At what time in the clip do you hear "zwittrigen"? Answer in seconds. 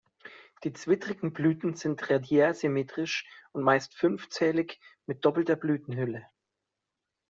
0.73-1.31